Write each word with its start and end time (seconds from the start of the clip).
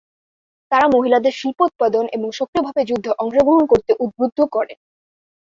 তাঁরা 0.71 0.87
মহিলাদের 0.87 1.33
শিল্পোৎপাদন 1.33 2.05
এবং 2.11 2.27
সক্রিয়ভাবে 2.39 2.81
যুদ্ধে 2.89 3.11
অংশগ্রহণ 3.23 3.63
করতে 3.71 3.91
উদ্বুদ্ধ 4.03 4.39
করেন। 4.55 4.77